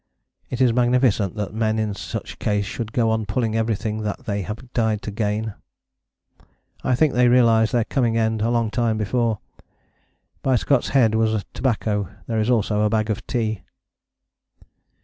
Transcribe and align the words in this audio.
_It 0.49 0.61
is 0.61 0.73
magnificent 0.73 1.35
that 1.35 1.53
men 1.53 1.77
in 1.77 1.93
such 1.93 2.39
case 2.39 2.65
should 2.65 2.91
go 2.91 3.11
on 3.11 3.27
pulling 3.27 3.55
everything 3.55 4.01
that 4.01 4.25
they 4.25 4.41
have 4.41 4.73
died 4.73 5.03
to 5.03 5.11
gain. 5.11 5.53
I 6.83 6.95
think 6.95 7.13
they 7.13 7.27
realized 7.27 7.71
their 7.71 7.85
coming 7.85 8.17
end 8.17 8.41
a 8.41 8.49
long 8.49 8.71
time 8.71 8.97
before. 8.97 9.37
By 10.41 10.55
Scott's 10.55 10.89
head 10.97 11.13
was 11.13 11.45
tobacco: 11.53 12.09
there 12.25 12.39
is 12.39 12.49
also 12.49 12.81
a 12.81 12.89
bag 12.89 13.11
of 13.11 13.27
tea. 13.27 13.61